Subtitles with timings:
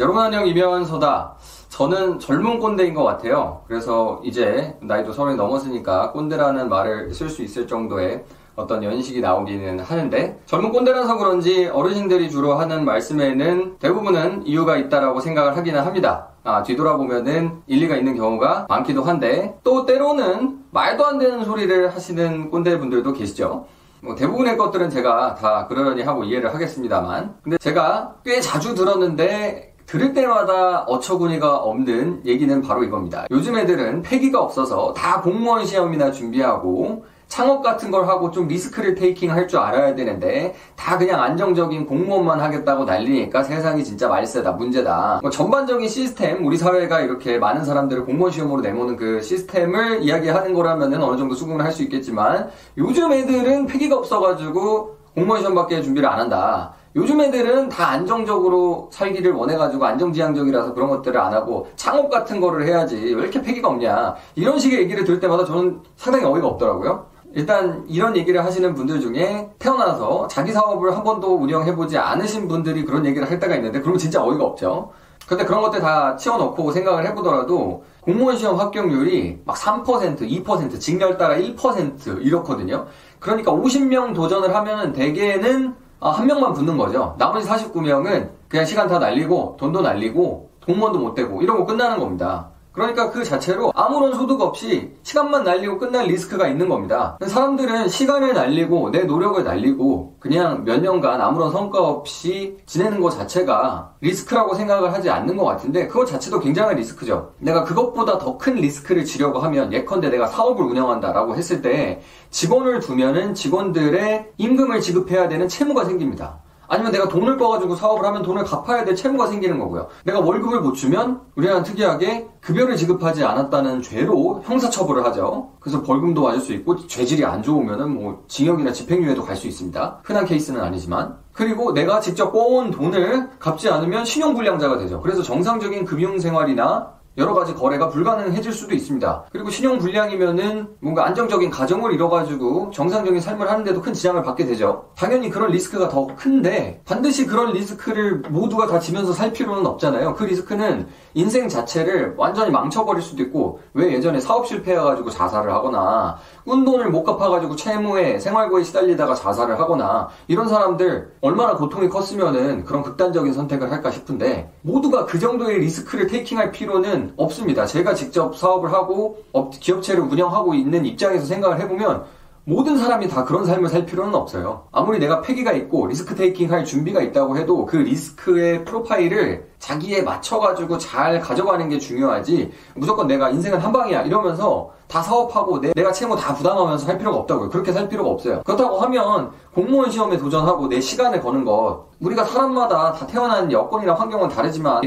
[0.00, 1.34] 여러분 안녕 이면서다.
[1.68, 3.60] 저는 젊은 꼰대인 것 같아요.
[3.68, 8.24] 그래서 이제 나이도 서른이 넘었으니까 꼰대라는 말을 쓸 수 있을 정도의
[8.56, 15.58] 어떤 연식이 나오기는 하는데 젊은 꼰대라서 그런지 어르신들이 주로 하는 말씀에는 대부분은 이유가 있다라고 생각을
[15.58, 16.28] 하기는 합니다.
[16.44, 23.12] 아, 뒤돌아보면은 일리가 있는 경우가 많기도 한데 또 때로는 말도 안 되는 소리를 하시는 꼰대분들도
[23.12, 23.66] 계시죠.
[24.02, 30.12] 뭐 대부분의 것들은 제가 다 그러려니 하고 이해를 하겠습니다만 근데 제가 꽤 자주 들었는데 들을
[30.14, 33.26] 때마다 어처구니가 없는 얘기는 바로 이겁니다.
[33.32, 39.32] 요즘 애들은 패기가 없어서 다 공무원 시험이나 준비하고 창업 같은 걸 하고 좀 리스크를 테이킹
[39.32, 45.30] 할 줄 알아야 되는데 다 그냥 안정적인 공무원만 하겠다고 난리니까 세상이 진짜 말세다 문제다 뭐
[45.30, 51.16] 전반적인 시스템 우리 사회가 이렇게 많은 사람들을 공무원 시험으로 내모는 그 시스템을 이야기하는 거라면 어느
[51.16, 57.20] 정도 수긍을 할 수 있겠지만 요즘 애들은 패기가 없어가지고 공무원 시험밖에 준비를 안 한다 요즘
[57.20, 63.22] 애들은 다 안정적으로 살기를 원해가지고 안정지향적이라서 그런 것들을 안 하고 창업 같은 거를 해야지 왜
[63.22, 67.06] 이렇게 패기가 없냐 이런 식의 얘기를 들을 때마다 저는 상당히 어이가 없더라고요.
[67.32, 73.06] 일단 이런 얘기를 하시는 분들 중에 태어나서 자기 사업을 한 번도 운영해보지 않으신 분들이 그런
[73.06, 74.90] 얘기를 할 때가 있는데 그러면 진짜 어이가 없죠.
[75.28, 81.36] 근데 그런 것들 다 치워놓고 생각을 해보더라도 공무원 시험 합격률이 막 3%, 2%, 직렬 따라
[81.36, 82.86] 1% 이렇거든요.
[83.20, 87.14] 그러니까 50명 도전을 하면은 대개는 아, 한 명만 붙는 거죠.
[87.18, 92.48] 나머지 49명은 그냥 시간 다 날리고 돈도 날리고 공무원도 못 되고 이러고 끝나는 겁니다.
[92.72, 97.18] 그러니까 그 자체로 아무런 소득 없이 시간만 날리고 끝날 리스크가 있는 겁니다.
[97.24, 103.94] 사람들은 시간을 날리고 내 노력을 날리고 그냥 몇 년간 아무런 성과 없이 지내는 것 자체가
[104.00, 107.32] 리스크라고 생각을 하지 않는 것 같은데 그것 자체도 굉장한 리스크죠.
[107.38, 113.34] 내가 그것보다 더 큰 리스크를 지려고 하면 예컨대 내가 사업을 운영한다라고 했을 때 직원을 두면은
[113.34, 116.38] 직원들의 임금을 지급해야 되는 채무가 생깁니다.
[116.70, 119.88] 아니면 내가 돈을 꿔가지고 사업을 하면 돈을 갚아야 될 채무가 생기는 거고요.
[120.04, 125.50] 내가 월급을 못 주면 우리나라는 특이하게 급여를 지급하지 않았다는 죄로 형사처벌을 하죠.
[125.58, 130.00] 그래서 벌금도 맞을 수 있고 죄질이 안 좋으면은 뭐 징역이나 집행유예도 갈 수 있습니다.
[130.04, 131.16] 흔한 케이스는 아니지만.
[131.32, 135.00] 그리고 내가 직접 꿔온 돈을 갚지 않으면 신용불량자가 되죠.
[135.00, 139.24] 그래서 정상적인 금융생활이나 여러 가지 거래가 불가능해질 수도 있습니다.
[139.32, 144.90] 그리고 신용 불량이면은 뭔가 안정적인 가정을 이뤄가지고 정상적인 삶을 하는데도 큰 지장을 받게 되죠.
[144.96, 150.14] 당연히 그런 리스크가 더 큰데 반드시 그런 리스크를 모두가 다 지면서 살 필요는 없잖아요.
[150.14, 156.62] 그 리스크는 인생 자체를 완전히 망쳐버릴 수도 있고 왜 예전에 사업 실패해가지고 자살을 하거나 꾼
[156.62, 163.32] 돈을 못 갚아가지고 채무에 생활고에 시달리다가 자살을 하거나 이런 사람들 얼마나 고통이 컸으면은 그런 극단적인
[163.32, 167.66] 선택을 할까 싶은데 모두가 그 정도의 리스크를 taking할 필요는 없습니다.
[167.66, 169.18] 제가 직접 사업을 하고
[169.60, 172.04] 기업체를 운영하고 있는 입장에서 생각을 해보면
[172.44, 174.66] 모든 사람이 다 그런 삶을 살 필요는 없어요.
[174.72, 180.78] 아무리 내가 패기가 있고 risk taking 할 준비가 있다고 해도 그 리스크의 프로파일을 자기에 맞춰가지고
[180.78, 186.16] 잘 가져가는 게 중요하지 무조건 내가 인생은 한 방이야 이러면서 다 사업하고 내, 가 채무
[186.16, 187.50] 다 부담하면서 살 필요가 없다고요.
[187.50, 188.42] 그렇게 살 필요가 없어요.
[188.42, 194.28] 그렇다고 하면 공무원 시험에 도전하고 내 시간을 거는 것 우리가 사람마다 다 태어난 여건이나 환경은
[194.30, 194.80] 다르지만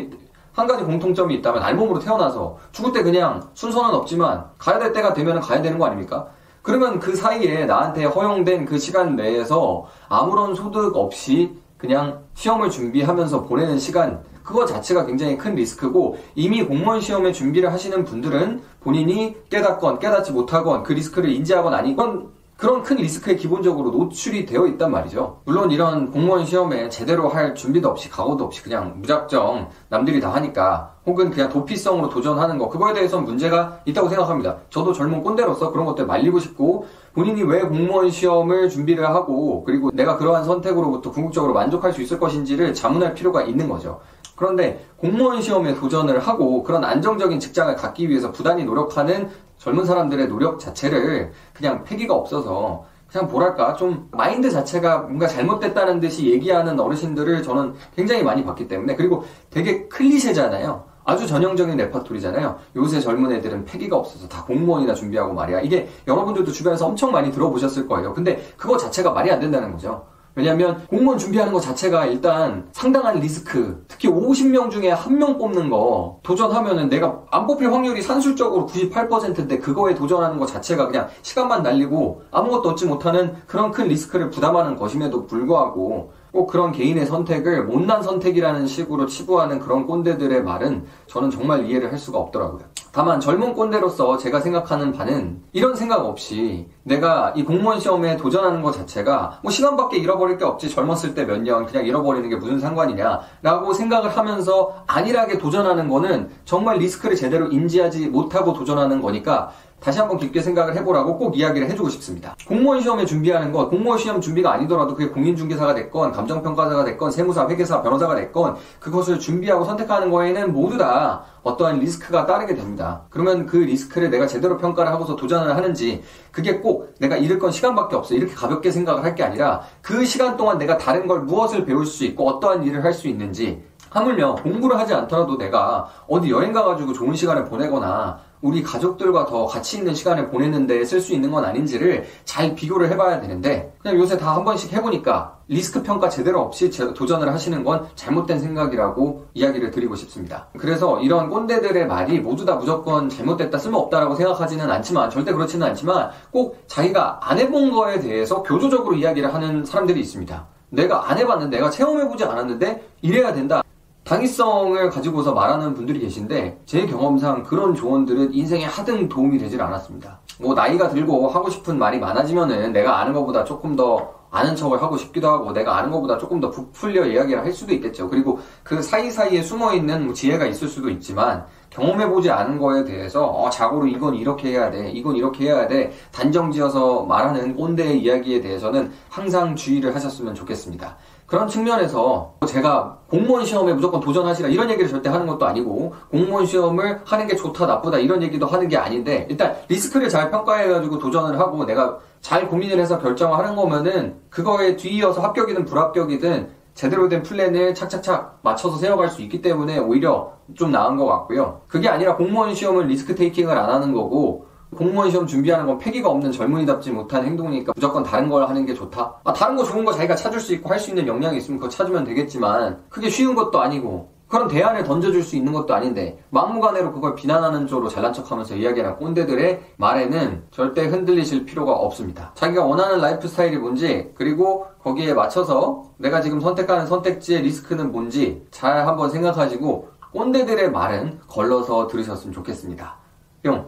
[0.53, 5.39] 한 가지 공통점이 있다면 알몸으로 태어나서 죽을 때 그냥 순서는 없지만 가야 될 때가 되면
[5.39, 6.27] 가야 되는 거 아닙니까?
[6.61, 13.77] 그러면 그 사이에 나한테 허용된 그 시간 내에서 아무런 소득 없이 그냥 시험을 준비하면서 보내는
[13.77, 20.31] 시간 그거 자체가 굉장히 큰 리스크고 이미 공무원 시험에 준비를 하시는 분들은 본인이 깨닫건 깨닫지
[20.31, 22.29] 못하건 그 리스크를 인지하건 아니건
[22.63, 25.41] 그런 큰 리스크에 기본적으로 노출이 되어 있단 말이죠.
[25.43, 30.95] 물론 이런 공무원 시험에 제대로 할 준비도 없이 각오도 없이 그냥 무작정 남들이 다 하니까
[31.05, 34.59] 혹은 그냥 도피성으로 도전하는 거 그거에 대해서는 문제가 있다고 생각합니다.
[34.69, 40.15] 저도 젊은 꼰대로서 그런 것들 말리고 싶고 본인이 왜 공무원 시험을 준비를 하고 그리고 내가
[40.15, 43.99] 그러한 선택으로부터 궁극적으로 만족할 수 있을 것인지를 자문할 필요가 있는 거죠.
[44.37, 49.29] 그런데 공무원 시험에 도전을 하고 그런 안정적인 직장을 갖기 위해서 부단히 노력하는
[49.63, 56.29] 젊은 사람들의 노력 자체를 그냥 패기가 없어서 그냥 뭐랄까 좀 마인드 자체가 뭔가 잘못됐다는 듯이
[56.31, 60.83] 얘기하는 어르신들을 저는 굉장히 많이 봤기 때문에 그리고 되게 클리셰잖아요.
[61.05, 62.59] 아주 전형적인 레파토리잖아요.
[62.75, 65.61] 요새 젊은 애들은 패기가 없어서 다 공무원이나 준비하고 말이야.
[65.61, 68.13] 이게 여러분들도 주변에서 엄청 많이 들어보셨을 거예요.
[68.13, 70.05] 근데 그거 자체가 말이 안 된다는 거죠.
[70.35, 76.19] 왜냐하면 공무원 준비하는 것 자체가 일단 상당한 리스크 특히 50명 중에 한 명 뽑는 거
[76.23, 82.69] 도전하면은 내가 안 뽑힐 확률이 산술적으로 98%인데 그거에 도전하는 것 자체가 그냥 시간만 날리고 아무것도
[82.71, 89.05] 얻지 못하는 그런 큰 리스크를 부담하는 것임에도 불구하고 꼭 그런 개인의 선택을 못난 선택이라는 식으로
[89.05, 92.72] 치부하는 그런 꼰대들의 말은 저는 정말 이해를 할 수가 없더라고요.
[92.95, 98.71] 다만 젊은 꼰대로서 제가 생각하는 바는 이런 생각 없이 내가 이 공무원 시험에 도전하는 것
[98.71, 103.73] 자체가 뭐 시간밖에 잃어버릴 게 없지 젊었을 때 몇 년 그냥 잃어버리는 게 무슨 상관이냐라고
[103.73, 109.49] 생각을 하면서 안일하게 도전하는 거는 정말 리스크를 제대로 인지하지 못하고 도전하는 거니까
[109.83, 112.37] 다시 한번 깊게 생각을 해보라고 꼭 이야기를 해주고 싶습니다.
[112.47, 117.81] 공무원 시험에 준비하는 것, 공무원 시험 준비가 아니더라도 그게 공인중개사가 됐건, 감정평가사가 됐건, 세무사, 회계사,
[117.81, 123.01] 변호사가 됐건, 그것을 준비하고 선택하는 거에는 모두 다 어떠한 리스크가 따르게 됩니다.
[123.09, 126.01] 그러면 그 리스크를 내가 제대로 평가를 하고서 도전을 하는지,
[126.31, 128.15] 그게 꼭 내가 잃을 건 시간밖에 없어.
[128.15, 132.05] 이렇게 가볍게 생각을 할 게 아니라, 그 시간 동안 내가 다른 걸 무엇을 배울 수
[132.05, 137.13] 있고, 어떠한 일을 할 수 있는지, 하물며 공부를 하지 않더라도 내가 어디 여행 가가지고 좋은
[137.13, 142.53] 시간을 보내거나 우리 가족들과 더 같이 있는 시간을 보내는데 쓸 수 있는 건 아닌지를 잘
[142.53, 147.63] 비교를 해봐야 되는데 그냥 요새 다 한 번씩 해보니까 리스크 평가 제대로 없이 도전을 하시는
[147.63, 150.47] 건 잘못된 생각이라고 이야기를 드리고 싶습니다.
[150.57, 156.63] 그래서 이런 꼰대들의 말이 모두 다 무조건 잘못됐다 쓸모없다라고 생각하지는 않지만 절대 그렇지는 않지만 꼭
[156.67, 160.47] 자기가 안 해본 거에 대해서 교조적으로 이야기를 하는 사람들이 있습니다.
[160.69, 163.63] 내가 안 해봤는데 내가 체험해보지 않았는데 이래야 된다.
[164.03, 170.19] 당위성을 가지고서 말하는 분들이 계신데 제 경험상 그런 조언들은 인생에 하등 도움이 되질 않았습니다.
[170.39, 174.97] 뭐 나이가 들고 하고 싶은 말이 많아지면은 내가 아는 것보다 조금 더 아는 척을 하고
[174.97, 178.09] 싶기도 하고 내가 아는 것보다 조금 더 부풀려 이야기를 할 수도 있겠죠.
[178.09, 183.49] 그리고 그 사이사이에 숨어 있는 뭐 지혜가 있을 수도 있지만 경험해보지 않은 거에 대해서 어,
[183.51, 189.55] 자고로 이건 이렇게 해야 돼 이건 이렇게 해야 돼 단정지어서 말하는 꼰대의 이야기에 대해서는 항상
[189.55, 190.97] 주의를 하셨으면 좋겠습니다.
[191.27, 197.01] 그런 측면에서 제가 공무원 시험에 무조건 도전하시라 이런 얘기를 절대 하는 것도 아니고 공무원 시험을
[197.05, 201.65] 하는 게 좋다 나쁘다 이런 얘기도 하는 게 아닌데 일단 리스크를 잘 평가해가지고 도전을 하고
[201.65, 208.39] 내가 잘 고민을 해서 결정을 하는 거면은 그거에 뒤이어서 합격이든 불합격이든 제대로 된 플랜을 착착착
[208.41, 211.61] 맞춰서 세워갈 수 있기 때문에 오히려 좀 나은 것 같고요.
[211.67, 216.31] 그게 아니라 공무원 시험을 risk taking을 안 하는 거고 공무원 시험 준비하는 건 패기가 없는
[216.31, 219.19] 젊은이답지 못한 행동이니까 무조건 다른 걸 하는 게 좋다?
[219.23, 221.69] 아, 다른 거 좋은 거 자기가 찾을 수 있고 할 수 있는 역량이 있으면 그거
[221.69, 227.13] 찾으면 되겠지만 그게 쉬운 것도 아니고 그런 대안을 던져줄 수 있는 것도 아닌데 막무가내로 그걸
[227.15, 232.31] 비난하는 쪽으로 잘난 척하면서 이야기하는 꼰대들의 말에는 절대 흔들리실 필요가 없습니다.
[232.33, 238.87] 자기가 원하는 라이프 스타일이 뭔지 그리고 거기에 맞춰서 내가 지금 선택하는 선택지의 리스크는 뭔지 잘
[238.87, 242.97] 한번 생각하시고 꼰대들의 말은 걸러서 들으셨으면 좋겠습니다.
[243.43, 243.61] 뿅!